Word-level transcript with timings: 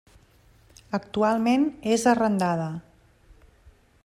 Actualment 0.99 1.67
és 1.97 2.09
arrendada. 2.15 2.69